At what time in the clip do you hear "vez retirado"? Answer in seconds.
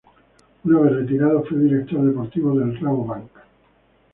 0.79-1.43